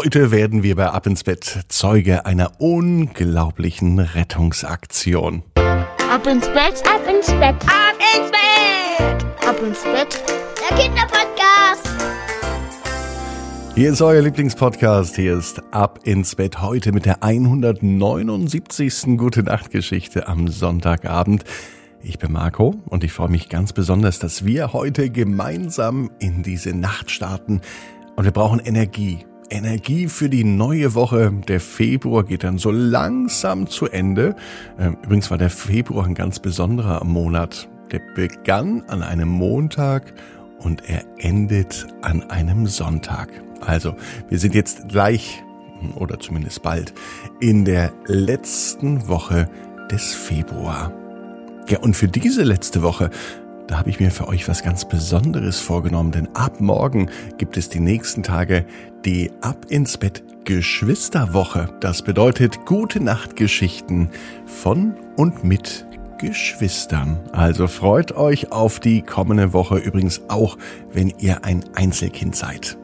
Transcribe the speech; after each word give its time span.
Heute 0.00 0.30
werden 0.30 0.62
wir 0.62 0.76
bei 0.76 0.90
Ab 0.90 1.08
ins 1.08 1.24
Bett 1.24 1.64
Zeuge 1.66 2.24
einer 2.24 2.60
unglaublichen 2.60 3.98
Rettungsaktion. 3.98 5.42
Ab 5.56 6.24
ins 6.24 6.46
Bett, 6.46 6.84
ab 6.86 7.00
ins 7.12 7.26
Bett, 7.26 7.56
ab 7.66 7.96
ins 8.14 8.30
Bett, 8.30 9.26
ab 9.44 9.56
ins 9.60 9.82
Bett, 9.82 10.22
der 10.70 10.76
Kinderpodcast. 10.78 11.88
Hier 13.74 13.90
ist 13.90 14.00
euer 14.00 14.22
Lieblingspodcast. 14.22 15.16
Hier 15.16 15.36
ist 15.36 15.60
Ab 15.72 15.98
ins 16.04 16.36
Bett 16.36 16.62
heute 16.62 16.92
mit 16.92 17.04
der 17.04 17.24
179. 17.24 19.16
Gute 19.16 19.42
Nacht 19.42 19.72
Geschichte 19.72 20.28
am 20.28 20.46
Sonntagabend. 20.46 21.42
Ich 22.04 22.20
bin 22.20 22.30
Marco 22.30 22.76
und 22.86 23.02
ich 23.02 23.10
freue 23.12 23.30
mich 23.30 23.48
ganz 23.48 23.72
besonders, 23.72 24.20
dass 24.20 24.44
wir 24.44 24.72
heute 24.72 25.10
gemeinsam 25.10 26.12
in 26.20 26.44
diese 26.44 26.72
Nacht 26.72 27.10
starten. 27.10 27.62
Und 28.14 28.24
wir 28.24 28.32
brauchen 28.32 28.60
Energie. 28.60 29.24
Energie 29.50 30.08
für 30.08 30.28
die 30.28 30.44
neue 30.44 30.94
Woche. 30.94 31.32
Der 31.48 31.60
Februar 31.60 32.24
geht 32.24 32.44
dann 32.44 32.58
so 32.58 32.70
langsam 32.70 33.66
zu 33.66 33.86
Ende. 33.86 34.36
Ähm, 34.78 34.96
übrigens 35.02 35.30
war 35.30 35.38
der 35.38 35.50
Februar 35.50 36.06
ein 36.06 36.14
ganz 36.14 36.38
besonderer 36.38 37.04
Monat. 37.04 37.68
Der 37.90 38.00
begann 38.14 38.82
an 38.88 39.02
einem 39.02 39.28
Montag 39.28 40.12
und 40.58 40.88
er 40.88 41.04
endet 41.18 41.86
an 42.02 42.22
einem 42.30 42.66
Sonntag. 42.66 43.28
Also, 43.60 43.94
wir 44.28 44.38
sind 44.38 44.54
jetzt 44.54 44.88
gleich, 44.88 45.42
oder 45.96 46.18
zumindest 46.18 46.62
bald, 46.62 46.92
in 47.40 47.64
der 47.64 47.92
letzten 48.06 49.08
Woche 49.08 49.48
des 49.90 50.14
Februar. 50.14 50.92
Ja, 51.68 51.80
und 51.80 51.94
für 51.94 52.08
diese 52.08 52.42
letzte 52.44 52.82
Woche 52.82 53.10
da 53.68 53.78
habe 53.78 53.90
ich 53.90 54.00
mir 54.00 54.10
für 54.10 54.26
euch 54.28 54.48
was 54.48 54.62
ganz 54.62 54.88
Besonderes 54.88 55.60
vorgenommen, 55.60 56.10
denn 56.10 56.34
ab 56.34 56.60
morgen 56.60 57.10
gibt 57.36 57.56
es 57.56 57.68
die 57.68 57.80
nächsten 57.80 58.22
Tage 58.22 58.64
die 59.04 59.30
Ab 59.42 59.66
ins 59.68 59.98
Bett 59.98 60.24
Geschwisterwoche. 60.44 61.68
Das 61.80 62.02
bedeutet 62.02 62.64
gute 62.64 63.00
Nachtgeschichten 63.00 64.08
von 64.46 64.94
und 65.16 65.44
mit 65.44 65.86
Geschwistern. 66.18 67.20
Also 67.32 67.68
freut 67.68 68.12
euch 68.12 68.50
auf 68.50 68.80
die 68.80 69.02
kommende 69.02 69.52
Woche 69.52 69.76
übrigens 69.76 70.22
auch, 70.28 70.56
wenn 70.92 71.12
ihr 71.18 71.44
ein 71.44 71.64
Einzelkind 71.74 72.34
seid. 72.34 72.78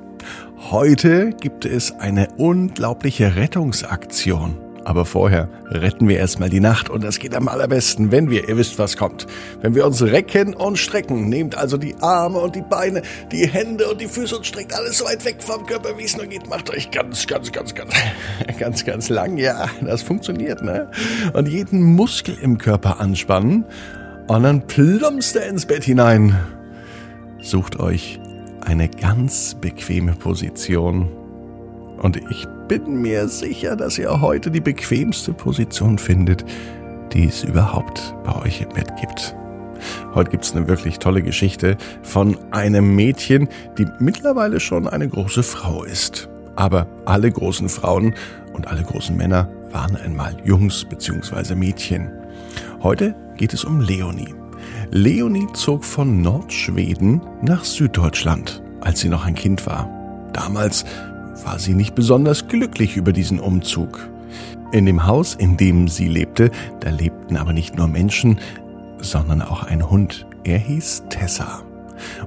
Heute 0.70 1.30
gibt 1.30 1.64
es 1.64 1.92
eine 1.92 2.28
unglaubliche 2.36 3.36
Rettungsaktion. 3.36 4.63
Aber 4.84 5.06
vorher 5.06 5.48
retten 5.70 6.08
wir 6.08 6.18
erstmal 6.18 6.50
die 6.50 6.60
Nacht 6.60 6.90
und 6.90 7.02
das 7.02 7.18
geht 7.18 7.34
am 7.34 7.48
allerbesten, 7.48 8.12
wenn 8.12 8.28
wir, 8.28 8.48
ihr 8.48 8.58
wisst, 8.58 8.78
was 8.78 8.96
kommt. 8.96 9.26
Wenn 9.62 9.74
wir 9.74 9.86
uns 9.86 10.02
recken 10.02 10.54
und 10.54 10.78
strecken, 10.78 11.28
nehmt 11.28 11.56
also 11.56 11.78
die 11.78 11.94
Arme 12.00 12.38
und 12.38 12.54
die 12.54 12.62
Beine, 12.62 13.00
die 13.32 13.46
Hände 13.46 13.90
und 13.90 14.00
die 14.00 14.08
Füße 14.08 14.36
und 14.36 14.46
streckt 14.46 14.74
alles 14.74 14.98
so 14.98 15.06
weit 15.06 15.24
weg 15.24 15.36
vom 15.38 15.64
Körper, 15.66 15.96
wie 15.96 16.04
es 16.04 16.16
nur 16.16 16.26
geht. 16.26 16.48
Macht 16.48 16.70
euch 16.70 16.90
ganz, 16.90 17.26
ganz, 17.26 17.50
ganz, 17.50 17.74
ganz, 17.74 17.94
ganz, 18.58 18.84
ganz 18.84 19.08
lang. 19.08 19.38
Ja, 19.38 19.68
das 19.80 20.02
funktioniert, 20.02 20.62
ne? 20.62 20.90
Und 21.32 21.48
jeden 21.48 21.82
Muskel 21.82 22.36
im 22.42 22.58
Körper 22.58 23.00
anspannen 23.00 23.64
und 24.26 24.42
dann 24.42 24.66
plumpst 24.66 25.36
er 25.36 25.46
ins 25.48 25.64
Bett 25.64 25.84
hinein. 25.84 26.38
Sucht 27.40 27.80
euch 27.80 28.20
eine 28.60 28.88
ganz 28.88 29.54
bequeme 29.54 30.12
Position 30.12 31.08
und 32.02 32.16
ich 32.30 32.46
bin 32.68 33.00
mir 33.00 33.28
sicher, 33.28 33.76
dass 33.76 33.98
ihr 33.98 34.20
heute 34.20 34.50
die 34.50 34.60
bequemste 34.60 35.32
Position 35.32 35.98
findet, 35.98 36.44
die 37.12 37.26
es 37.26 37.44
überhaupt 37.44 38.14
bei 38.24 38.34
euch 38.42 38.60
im 38.60 38.68
Bett 38.70 38.92
gibt. 39.00 39.34
Heute 40.14 40.30
gibt 40.30 40.44
es 40.44 40.54
eine 40.54 40.68
wirklich 40.68 40.98
tolle 40.98 41.22
Geschichte 41.22 41.76
von 42.02 42.36
einem 42.52 42.94
Mädchen, 42.94 43.48
die 43.78 43.86
mittlerweile 43.98 44.60
schon 44.60 44.88
eine 44.88 45.08
große 45.08 45.42
Frau 45.42 45.84
ist. 45.84 46.28
Aber 46.56 46.86
alle 47.04 47.30
großen 47.30 47.68
Frauen 47.68 48.14
und 48.52 48.68
alle 48.68 48.82
großen 48.82 49.16
Männer 49.16 49.48
waren 49.72 49.96
einmal 49.96 50.36
Jungs 50.44 50.84
bzw. 50.84 51.54
Mädchen. 51.54 52.10
Heute 52.82 53.14
geht 53.36 53.52
es 53.52 53.64
um 53.64 53.80
Leonie. 53.80 54.34
Leonie 54.90 55.48
zog 55.54 55.84
von 55.84 56.22
Nordschweden 56.22 57.20
nach 57.42 57.64
Süddeutschland, 57.64 58.62
als 58.80 59.00
sie 59.00 59.08
noch 59.08 59.26
ein 59.26 59.34
Kind 59.34 59.66
war. 59.66 59.90
Damals 60.32 60.84
war 61.42 61.58
sie 61.58 61.74
nicht 61.74 61.94
besonders 61.94 62.48
glücklich 62.48 62.96
über 62.96 63.12
diesen 63.12 63.40
Umzug. 63.40 64.08
In 64.72 64.86
dem 64.86 65.06
Haus, 65.06 65.34
in 65.34 65.56
dem 65.56 65.88
sie 65.88 66.08
lebte, 66.08 66.50
da 66.80 66.90
lebten 66.90 67.36
aber 67.36 67.52
nicht 67.52 67.76
nur 67.76 67.88
Menschen, 67.88 68.38
sondern 68.98 69.42
auch 69.42 69.64
ein 69.64 69.88
Hund. 69.90 70.26
Er 70.44 70.58
hieß 70.58 71.04
Tessa. 71.10 71.62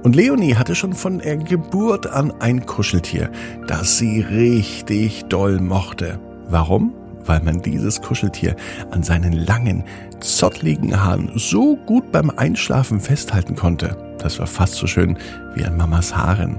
Und 0.02 0.16
Leonie 0.16 0.54
hatte 0.54 0.74
schon 0.74 0.94
von 0.94 1.18
der 1.18 1.36
Geburt 1.36 2.06
an 2.06 2.32
ein 2.40 2.64
Kuscheltier, 2.66 3.30
das 3.66 3.98
sie 3.98 4.20
richtig 4.20 5.24
doll 5.26 5.60
mochte. 5.60 6.18
Warum? 6.48 6.94
Weil 7.26 7.42
man 7.42 7.60
dieses 7.60 8.00
Kuscheltier 8.00 8.56
an 8.90 9.02
seinen 9.02 9.32
langen, 9.32 9.84
zottligen 10.20 11.04
Haaren 11.04 11.30
so 11.34 11.76
gut 11.76 12.10
beim 12.10 12.30
Einschlafen 12.30 13.00
festhalten 13.00 13.54
konnte. 13.54 13.96
Das 14.18 14.38
war 14.38 14.46
fast 14.46 14.74
so 14.74 14.86
schön 14.86 15.18
wie 15.54 15.64
an 15.64 15.76
Mamas 15.76 16.16
Haaren. 16.16 16.58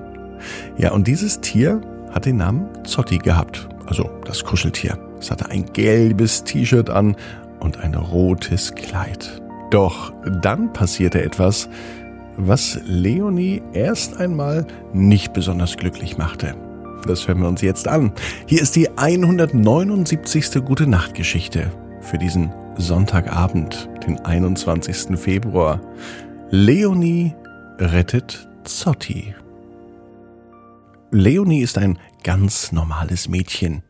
Ja, 0.78 0.92
und 0.92 1.08
dieses 1.08 1.42
Tier 1.42 1.82
hat 2.12 2.26
den 2.26 2.38
Namen 2.38 2.68
Zotti 2.86 3.18
gehabt, 3.18 3.68
also 3.88 4.10
das 4.26 4.44
Kuscheltier. 4.44 4.98
Es 5.20 5.32
hatte 5.32 5.50
ein 5.50 5.66
gelbes 5.74 6.44
T-Shirt 6.44 6.90
an 6.90 7.16
und 7.60 7.80
ein 7.80 7.94
rotes 7.96 8.74
Kleid. 8.76 9.42
Doch 9.70 10.12
dann 10.42 10.74
passierte 10.74 11.22
etwas, 11.22 11.70
was 12.38 12.80
Leonie 12.86 13.62
erst 13.74 14.18
einmal 14.18 14.66
nicht 14.94 15.34
besonders 15.34 15.78
glücklich 15.78 16.18
machte. 16.18 16.56
Das 17.06 17.28
hören 17.28 17.42
wir 17.42 17.48
uns 17.48 17.62
jetzt 17.62 17.88
an. 17.88 18.12
Hier 18.46 18.62
ist 18.62 18.76
die 18.76 18.90
179. 18.98 20.64
Gute 20.66 20.88
Nacht 20.88 21.14
Geschichte 21.14 21.72
für 22.02 22.18
diesen 22.18 22.52
Sonntagabend, 22.78 23.90
den 24.06 24.20
21. 24.26 25.18
Februar. 25.18 25.82
Leonie 26.50 27.36
rettet 27.80 28.48
Zotti. 28.64 29.36
Leonie 31.12 31.62
ist 31.62 31.78
ein 31.78 31.98
ganz 32.24 32.72
normales 32.72 33.28
Mädchen. 33.28 33.82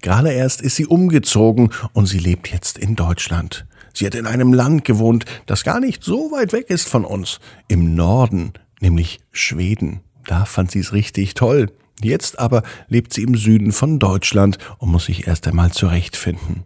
Gerade 0.00 0.32
erst 0.32 0.62
ist 0.62 0.76
sie 0.76 0.86
umgezogen 0.86 1.70
und 1.92 2.06
sie 2.06 2.18
lebt 2.18 2.48
jetzt 2.48 2.78
in 2.78 2.96
Deutschland. 2.96 3.66
Sie 3.92 4.06
hat 4.06 4.14
in 4.14 4.26
einem 4.26 4.54
Land 4.54 4.84
gewohnt, 4.84 5.26
das 5.46 5.64
gar 5.64 5.80
nicht 5.80 6.02
so 6.02 6.32
weit 6.32 6.52
weg 6.52 6.70
ist 6.70 6.88
von 6.88 7.04
uns, 7.04 7.40
im 7.68 7.94
Norden, 7.94 8.54
nämlich 8.80 9.20
Schweden. 9.32 10.00
Da 10.26 10.46
fand 10.46 10.70
sie 10.70 10.80
es 10.80 10.92
richtig 10.94 11.34
toll. 11.34 11.70
Jetzt 12.02 12.38
aber 12.38 12.62
lebt 12.88 13.12
sie 13.12 13.22
im 13.22 13.36
Süden 13.36 13.72
von 13.72 13.98
Deutschland 13.98 14.56
und 14.78 14.90
muss 14.90 15.04
sich 15.04 15.26
erst 15.26 15.46
einmal 15.46 15.72
zurechtfinden. 15.72 16.64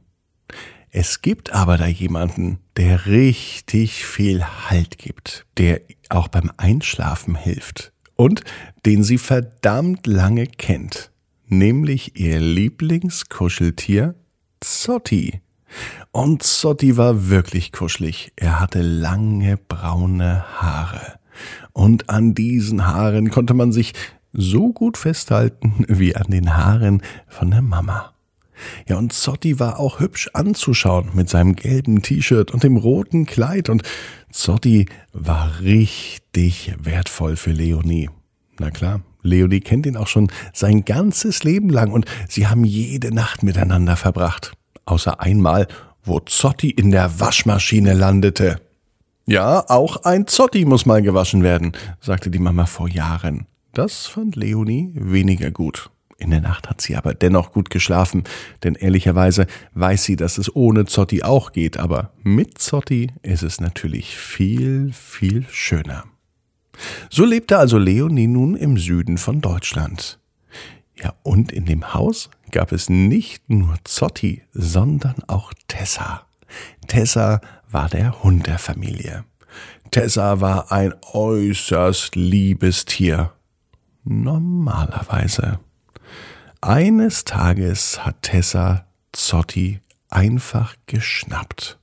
Es 0.91 1.21
gibt 1.21 1.53
aber 1.53 1.79
da 1.79 1.87
jemanden, 1.87 2.61
der 2.77 3.07
richtig 3.07 4.07
viel 4.07 4.45
Halt 4.45 4.99
gibt, 4.99 5.47
der 5.59 5.81
auch 6.09 6.29
beim 6.29 6.53
Einschlafen 6.57 7.35
hilft 7.35 7.93
und 8.17 8.43
den 8.85 9.03
sie 9.05 9.19
verdammt 9.19 10.07
lange 10.07 10.47
kennt, 10.47 11.11
nämlich 11.47 12.19
ihr 12.19 12.41
Lieblingskuscheltier 12.41 14.15
Zotti. 14.61 15.41
Und 16.13 16.43
Zotti 16.43 16.97
war 16.97 17.29
wirklich 17.29 17.73
kuschelig. 17.73 18.33
Er 18.37 18.61
hatte 18.61 18.81
lange 18.81 19.57
braune 19.57 20.45
Haare. 20.61 21.19
Und 21.73 22.09
an 22.09 22.35
diesen 22.35 22.87
Haaren 22.87 23.31
konnte 23.31 23.53
man 23.53 23.73
sich 23.73 23.93
so 24.33 24.73
gut 24.73 24.97
festhalten 24.97 25.85
wie 25.89 26.17
an 26.17 26.31
den 26.31 26.57
Haaren 26.57 27.03
von 27.29 27.51
der 27.51 27.63
Mama. 27.63 28.16
Ja, 28.89 28.97
und 28.97 29.13
Zotti 29.13 29.59
war 29.59 29.79
auch 29.79 30.01
hübsch 30.01 30.31
anzuschauen 30.33 31.11
mit 31.15 31.29
seinem 31.29 31.57
gelben 31.57 32.03
T-Shirt 32.03 32.51
und 32.51 32.63
dem 32.63 32.77
roten 32.77 33.27
Kleid 33.27 33.69
und 33.69 33.83
Zotti 34.31 34.87
war 35.13 35.61
richtig 35.61 36.75
wertvoll 36.83 37.37
für 37.37 37.53
Leonie. 37.53 38.11
Na 38.59 38.71
klar, 38.71 39.01
Leonie 39.23 39.61
kennt 39.61 39.87
ihn 39.87 39.97
auch 39.97 40.07
schon 40.07 40.31
sein 40.53 40.85
ganzes 40.85 41.45
Leben 41.45 41.71
lang 41.71 41.93
und 41.93 42.07
sie 42.29 42.47
haben 42.47 42.65
jede 42.65 43.15
Nacht 43.15 43.43
miteinander 43.43 43.97
verbracht. 43.97 44.53
Außer 44.85 45.21
einmal, 45.21 45.67
wo 46.05 46.21
Zotti 46.21 46.71
in 46.71 46.91
der 46.91 47.21
Waschmaschine 47.21 47.93
landete. 47.93 48.61
Ja, 49.27 49.65
auch 49.69 50.05
ein 50.05 50.29
Zotti 50.29 50.65
muss 50.65 50.87
mal 50.87 51.03
gewaschen 51.03 51.43
werden, 51.43 51.73
sagte 52.01 52.31
die 52.31 52.39
Mama 52.39 52.67
vor 52.67 52.89
Jahren. 52.89 53.47
Das 53.73 54.07
fand 54.07 54.37
Leonie 54.37 54.93
weniger 54.95 55.51
gut. 55.51 55.91
In 56.19 56.31
der 56.31 56.41
Nacht 56.41 56.69
hat 56.69 56.81
sie 56.81 56.97
aber 56.97 57.13
dennoch 57.13 57.53
gut 57.53 57.69
geschlafen, 57.69 58.25
denn 58.65 58.75
ehrlicherweise 58.75 59.47
weiß 59.75 60.05
sie, 60.05 60.17
dass 60.17 60.39
es 60.39 60.55
ohne 60.55 60.87
Zotti 60.87 61.23
auch 61.23 61.53
geht, 61.53 61.77
aber 61.77 62.13
mit 62.23 62.59
Zotti 62.59 63.13
ist 63.23 63.43
es 63.43 63.61
natürlich 63.61 64.17
viel, 64.17 64.93
viel 64.93 65.45
schöner. 65.51 66.05
So 67.11 67.25
lebte 67.25 67.59
also 67.59 67.79
Leonie 67.79 68.27
nun 68.27 68.57
im 68.57 68.79
Süden 68.79 69.19
von 69.19 69.41
Deutschland. 69.41 70.19
Ja, 70.99 71.15
und 71.23 71.53
in 71.53 71.67
dem 71.67 71.93
Haus 71.93 72.31
gab 72.51 72.73
es 72.73 72.89
nicht 72.89 73.51
nur 73.51 73.77
Zotti, 73.85 74.43
sondern 74.53 75.17
auch 75.27 75.53
Tessa. 75.69 76.27
Tessa 76.87 77.41
war 77.71 77.89
der 77.89 78.23
Hund 78.23 78.47
der 78.47 78.59
Familie. 78.59 79.25
Tessa 79.91 80.41
war 80.41 80.73
ein 80.73 80.95
äußerst 81.13 82.17
liebes 82.17 82.87
Tier. 82.87 83.33
Normalerweise. 84.05 85.59
Eines 86.61 87.25
Tages 87.25 88.05
hat 88.05 88.23
Tessa 88.23 88.87
Zotti 89.13 89.81
einfach 90.09 90.75
geschnappt. 90.87 91.79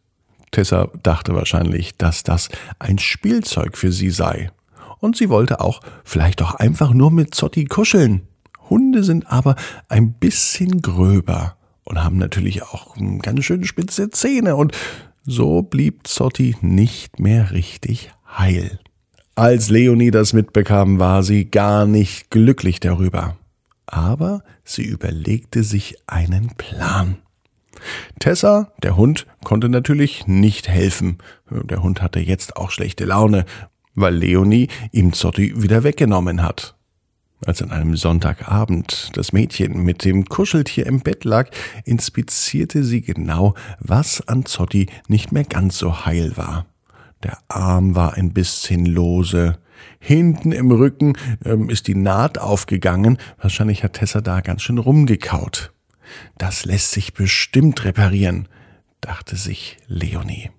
Tessa 0.52 0.90
dachte 1.04 1.36
wahrscheinlich, 1.36 1.96
dass 1.98 2.24
das 2.24 2.50
ein 2.80 2.98
Spielzeug 3.00 3.78
für 3.78 3.92
sie 3.92 4.10
sei. 4.10 4.52
Und 5.00 5.16
sie 5.16 5.30
wollte 5.30 5.60
auch 5.60 5.82
vielleicht 6.04 6.42
doch 6.42 6.56
einfach 6.56 6.94
nur 6.94 7.12
mit 7.12 7.36
Zotti 7.36 7.66
kuscheln. 7.66 8.28
Hunde 8.70 9.04
sind 9.04 9.32
aber 9.32 9.56
ein 9.90 10.14
bisschen 10.14 10.82
gröber 10.82 11.56
und 11.84 12.04
haben 12.04 12.18
natürlich 12.18 12.64
auch 12.64 12.96
ganz 13.22 13.44
schön 13.44 13.66
spitze 13.66 14.10
Zähne 14.10 14.56
und 14.56 14.76
so 15.26 15.62
blieb 15.62 16.08
Zotti 16.08 16.56
nicht 16.62 17.20
mehr 17.20 17.52
richtig 17.52 18.12
heil. 18.38 18.80
Als 19.36 19.70
Leonie 19.70 20.12
das 20.12 20.34
mitbekam, 20.34 21.00
war 21.00 21.24
sie 21.24 21.50
gar 21.50 21.86
nicht 21.86 22.30
glücklich 22.30 22.80
darüber. 22.80 23.36
Aber 23.86 24.44
sie 24.64 24.84
überlegte 24.84 25.64
sich 25.64 25.98
einen 26.08 26.50
Plan. 26.56 27.18
Tessa, 28.20 28.72
der 28.82 28.96
Hund, 28.96 29.26
konnte 29.44 29.70
natürlich 29.70 30.28
nicht 30.28 30.68
helfen. 30.68 31.18
Der 31.50 31.84
Hund 31.84 32.02
hatte 32.02 32.20
jetzt 32.20 32.56
auch 32.56 32.72
schlechte 32.72 33.06
Laune, 33.06 33.46
weil 33.96 34.16
Leonie 34.16 34.70
ihm 34.92 35.14
Zotti 35.14 35.62
wieder 35.62 35.84
weggenommen 35.84 36.42
hat. 36.42 36.76
Als 37.46 37.62
an 37.62 37.72
einem 37.72 37.98
Sonntagabend 37.98 39.10
das 39.14 39.34
Mädchen 39.34 39.84
mit 39.84 40.06
dem 40.06 40.26
Kuscheltier 40.26 40.86
im 40.86 41.02
Bett 41.02 41.26
lag, 41.26 41.50
inspizierte 41.84 42.84
sie 42.86 43.02
genau, 43.02 43.54
was 43.80 44.26
an 44.28 44.46
Zotti 44.46 44.88
nicht 45.10 45.34
mehr 45.34 45.44
ganz 45.44 45.78
so 45.78 46.06
heil 46.06 46.38
war. 46.38 46.66
Der 47.24 47.38
Arm 47.50 47.96
war 47.96 48.14
ein 48.14 48.34
bisschen 48.34 48.86
lose. 48.86 49.58
Hinten 50.00 50.52
im 50.52 50.72
Rücken 50.72 51.18
ähm, 51.46 51.70
ist 51.70 51.88
die 51.88 51.96
Naht 51.96 52.38
aufgegangen. 52.38 53.18
Wahrscheinlich 53.40 53.84
hat 53.84 53.94
Tessa 53.94 54.22
da 54.22 54.42
ganz 54.42 54.62
schön 54.62 54.78
rumgekaut. 54.78 55.72
Das 56.38 56.66
lässt 56.66 56.92
sich 56.92 57.14
bestimmt 57.14 57.86
reparieren, 57.86 58.48
dachte 59.02 59.36
sich 59.36 59.78
Leonie. 59.88 60.52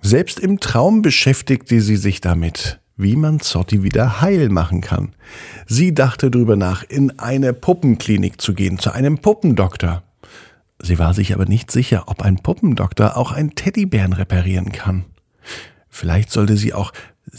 Selbst 0.00 0.38
im 0.38 0.60
Traum 0.60 1.02
beschäftigte 1.02 1.80
sie 1.80 1.96
sich 1.96 2.20
damit, 2.20 2.80
wie 2.96 3.16
man 3.16 3.40
Zotti 3.40 3.82
wieder 3.82 4.20
heil 4.20 4.50
machen 4.50 4.80
kann. 4.80 5.14
Sie 5.66 5.94
dachte 5.94 6.30
darüber 6.30 6.56
nach, 6.56 6.82
in 6.82 7.18
eine 7.18 7.52
Puppenklinik 7.52 8.40
zu 8.40 8.54
gehen, 8.54 8.78
zu 8.78 8.92
einem 8.92 9.18
Puppendoktor. 9.18 10.02
Sie 10.80 10.98
war 10.98 11.14
sich 11.14 11.32
aber 11.32 11.46
nicht 11.46 11.70
sicher, 11.70 12.04
ob 12.06 12.22
ein 12.22 12.36
Puppendoktor 12.36 13.16
auch 13.16 13.32
einen 13.32 13.54
Teddybären 13.54 14.12
reparieren 14.12 14.72
kann. 14.72 15.06
Vielleicht 15.88 16.30
sollte 16.30 16.56
sie 16.56 16.74
auch 16.74 16.92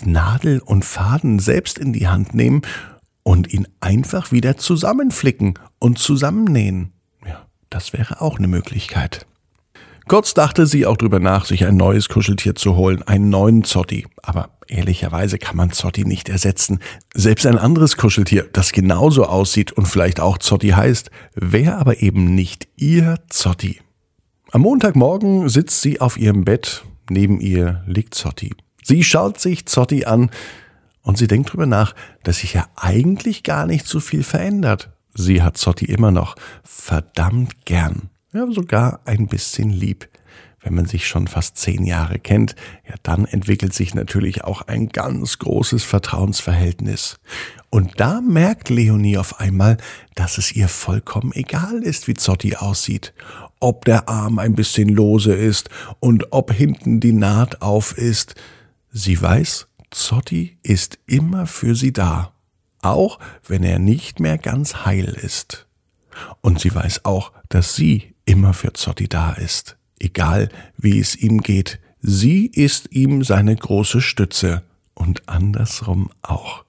Nadel 0.03 0.59
und 0.59 0.85
Faden 0.85 1.39
selbst 1.39 1.77
in 1.77 1.93
die 1.93 2.07
Hand 2.07 2.33
nehmen 2.33 2.61
und 3.23 3.53
ihn 3.53 3.67
einfach 3.79 4.31
wieder 4.31 4.57
zusammenflicken 4.57 5.57
und 5.79 5.99
zusammennähen. 5.99 6.91
Ja, 7.25 7.45
das 7.69 7.93
wäre 7.93 8.21
auch 8.21 8.37
eine 8.37 8.47
Möglichkeit. 8.47 9.25
Kurz 10.07 10.35
dachte 10.35 10.67
sie 10.67 10.85
auch 10.85 10.97
drüber 10.97 11.19
nach, 11.19 11.45
sich 11.45 11.65
ein 11.65 11.77
neues 11.77 12.09
Kuscheltier 12.09 12.53
zu 12.53 12.75
holen, 12.75 13.01
einen 13.03 13.29
neuen 13.29 13.63
Zotti. 13.63 14.05
Aber 14.21 14.49
ehrlicherweise 14.67 15.39
kann 15.39 15.57
man 15.57 15.71
Zotti 15.71 16.05
nicht 16.05 16.29
ersetzen. 16.29 16.79
Selbst 17.15 17.47
ein 17.47 17.57
anderes 17.57 17.97
Kuscheltier, 17.97 18.47
das 18.53 18.71
genauso 18.71 19.25
aussieht 19.25 19.71
und 19.71 19.87
vielleicht 19.87 20.19
auch 20.19 20.37
Zotti 20.37 20.69
heißt, 20.69 21.09
wäre 21.33 21.77
aber 21.77 22.01
eben 22.03 22.35
nicht 22.35 22.67
ihr 22.75 23.19
Zotti. 23.29 23.79
Am 24.51 24.61
Montagmorgen 24.61 25.49
sitzt 25.49 25.81
sie 25.81 25.99
auf 25.99 26.17
ihrem 26.17 26.45
Bett 26.45 26.83
Neben 27.09 27.39
ihr 27.39 27.83
liegt 27.85 28.15
Zotti. 28.15 28.55
Sie 28.87 29.03
schaut 29.03 29.39
sich 29.39 29.65
Zotti 29.65 30.05
an 30.05 30.29
und 31.01 31.17
sie 31.17 31.25
denkt 31.25 31.51
drüber 31.51 31.65
nach, 31.65 31.95
dass 32.21 32.41
sich 32.41 32.53
ja 32.53 32.67
eigentlich 32.75 33.41
gar 33.41 33.65
nicht 33.65 33.87
so 33.87 33.99
viel 33.99 34.21
verändert. 34.21 34.91
Sie 35.15 35.41
hat 35.41 35.57
Zotti 35.57 35.85
immer 35.85 36.11
noch 36.11 36.35
verdammt 36.63 37.65
gern. 37.65 38.11
Ja, 38.31 38.45
sogar 38.51 38.99
ein 39.05 39.25
bisschen 39.25 39.71
lieb. 39.71 40.07
Wenn 40.61 40.75
man 40.75 40.85
sich 40.85 41.07
schon 41.07 41.27
fast 41.27 41.57
zehn 41.57 41.83
Jahre 41.83 42.19
kennt, 42.19 42.55
ja, 42.87 42.93
dann 43.01 43.25
entwickelt 43.25 43.73
sich 43.73 43.95
natürlich 43.95 44.43
auch 44.43 44.61
ein 44.63 44.89
ganz 44.89 45.39
großes 45.39 45.83
Vertrauensverhältnis. 45.83 47.17
Und 47.71 47.99
da 47.99 48.21
merkt 48.21 48.69
Leonie 48.69 49.17
auf 49.17 49.39
einmal, 49.39 49.77
dass 50.13 50.37
es 50.37 50.55
ihr 50.55 50.67
vollkommen 50.67 51.31
egal 51.33 51.81
ist, 51.81 52.07
wie 52.07 52.13
Zotti 52.13 52.55
aussieht 52.55 53.13
ob 53.59 53.85
der 53.85 54.09
Arm 54.09 54.37
ein 54.37 54.53
bisschen 54.53 54.89
lose 54.89 55.33
ist 55.33 55.69
und 55.99 56.31
ob 56.31 56.51
hinten 56.51 56.99
die 56.99 57.13
Naht 57.13 57.63
auf 57.63 57.97
ist. 57.97 58.35
Sie 58.97 59.21
weiß, 59.21 59.67
Zotti 59.91 60.57
ist 60.63 60.99
immer 61.05 61.47
für 61.47 61.75
sie 61.75 61.91
da, 61.91 62.31
auch 62.81 63.19
wenn 63.45 63.61
er 63.61 63.77
nicht 63.77 64.21
mehr 64.21 64.37
ganz 64.37 64.85
heil 64.85 65.17
ist. 65.21 65.67
Und 66.39 66.61
sie 66.61 66.73
weiß 66.73 67.03
auch, 67.03 67.33
dass 67.49 67.75
sie 67.75 68.15
immer 68.23 68.53
für 68.53 68.71
Zotti 68.71 69.09
da 69.09 69.33
ist, 69.33 69.75
egal 69.99 70.47
wie 70.77 70.97
es 70.97 71.17
ihm 71.17 71.41
geht. 71.41 71.81
Sie 71.99 72.45
ist 72.45 72.93
ihm 72.93 73.25
seine 73.25 73.57
große 73.57 73.99
Stütze 73.99 74.63
und 74.93 75.27
andersrum 75.27 76.09
auch. 76.21 76.63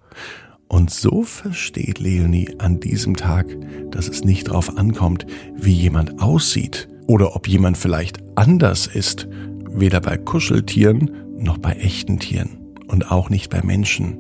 Und 0.67 0.91
so 0.91 1.23
versteht 1.23 2.01
Leonie 2.01 2.57
an 2.59 2.81
diesem 2.81 3.15
Tag, 3.15 3.47
dass 3.93 4.09
es 4.09 4.25
nicht 4.25 4.49
darauf 4.49 4.77
ankommt, 4.77 5.27
wie 5.55 5.75
jemand 5.75 6.21
aussieht 6.21 6.89
oder 7.07 7.37
ob 7.37 7.47
jemand 7.47 7.79
vielleicht 7.79 8.19
anders 8.35 8.89
ist, 8.89 9.29
weder 9.71 10.01
bei 10.01 10.17
Kuscheltieren 10.19 11.26
noch 11.39 11.59
bei 11.59 11.73
echten 11.73 12.19
Tieren 12.19 12.59
und 12.89 13.11
auch 13.11 13.31
nicht 13.31 13.51
bei 13.51 13.63
Menschen. 13.63 14.19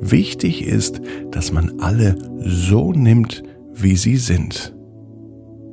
Wichtig 0.00 0.64
ist, 0.64 1.00
dass 1.30 1.52
man 1.52 1.80
alle 1.80 2.16
so 2.38 2.92
nimmt, 2.92 3.42
wie 3.74 3.96
sie 3.96 4.16
sind. 4.16 4.74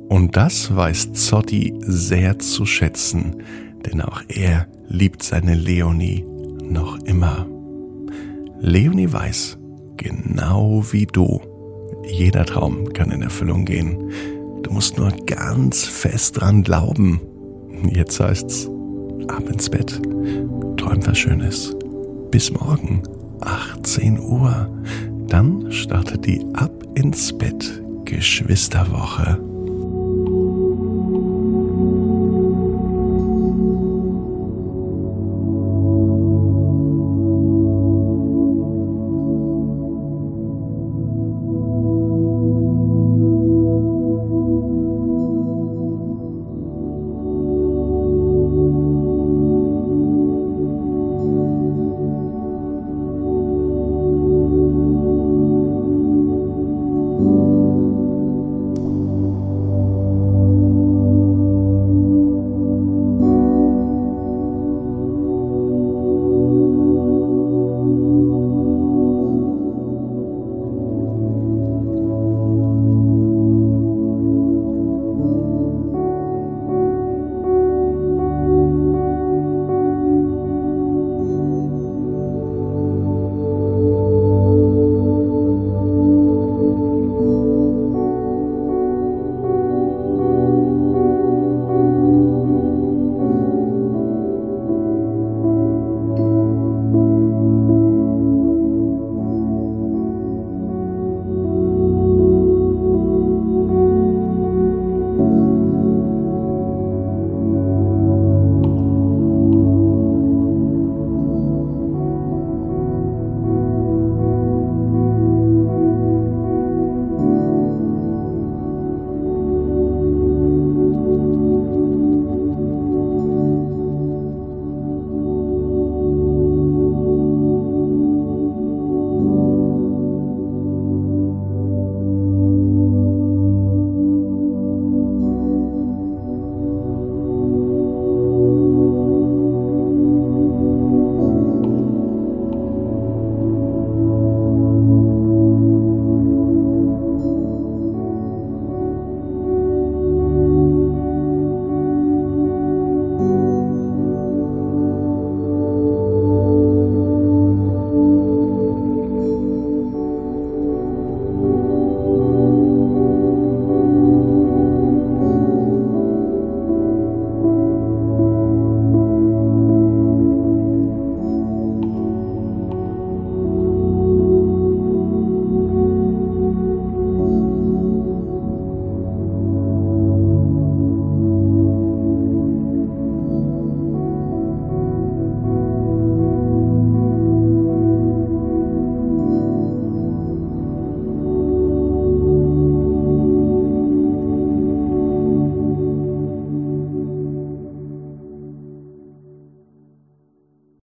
Und 0.08 0.36
das 0.36 0.74
weiß 0.74 1.12
Zotti 1.12 1.74
sehr 1.80 2.38
zu 2.38 2.66
schätzen, 2.66 3.42
denn 3.86 4.00
auch 4.00 4.22
er 4.28 4.66
liebt 4.86 5.22
seine 5.22 5.54
Leonie 5.54 6.24
noch 6.62 6.98
immer. 7.04 7.46
Leonie 8.60 9.12
weiß, 9.12 9.58
genau 9.96 10.82
wie 10.90 11.06
du. 11.06 11.40
Jeder 12.06 12.44
Traum 12.44 12.92
kann 12.92 13.10
in 13.10 13.22
Erfüllung 13.22 13.64
gehen. 13.64 14.10
Du 14.62 14.72
musst 14.72 14.98
nur 14.98 15.10
ganz 15.26 15.84
fest 15.84 16.40
dran 16.40 16.62
glauben. 16.62 17.20
Jetzt 17.92 18.18
heißt's 18.18 18.68
ab 19.28 19.48
ins 19.48 19.68
Bett. 19.68 20.00
Träum 20.88 21.06
was 21.06 21.18
Schönes. 21.18 21.76
Bis 22.30 22.50
morgen, 22.50 23.02
18 23.42 24.18
Uhr. 24.18 24.70
Dann 25.26 25.70
startet 25.70 26.24
die 26.24 26.42
Ab 26.54 26.72
ins 26.94 27.36
Bett 27.36 27.82
Geschwisterwoche. 28.06 29.38